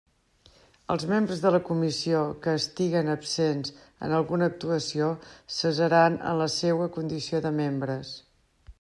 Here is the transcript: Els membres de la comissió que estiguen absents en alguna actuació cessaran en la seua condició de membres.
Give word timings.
Els 0.93 1.03
membres 1.11 1.43
de 1.43 1.49
la 1.55 1.59
comissió 1.67 2.21
que 2.47 2.55
estiguen 2.61 3.11
absents 3.15 3.75
en 4.07 4.17
alguna 4.21 4.49
actuació 4.53 5.13
cessaran 5.61 6.21
en 6.31 6.43
la 6.45 6.51
seua 6.59 6.93
condició 7.01 7.47
de 7.49 7.57
membres. 7.65 8.21